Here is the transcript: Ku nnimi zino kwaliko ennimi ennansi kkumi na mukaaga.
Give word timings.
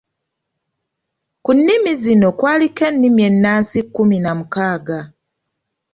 Ku 1.43 1.51
nnimi 1.57 1.91
zino 2.03 2.27
kwaliko 2.39 2.81
ennimi 2.89 3.21
ennansi 3.29 3.79
kkumi 3.85 4.17
na 4.23 4.31
mukaaga. 4.39 4.99